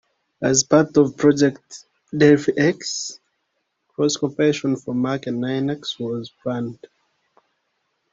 [0.41, 1.85] As part of project
[2.17, 3.19] Delphi "X"
[3.89, 6.79] cross compilation for Mac and Linux was planned.